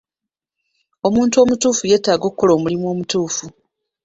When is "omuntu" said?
1.07-1.35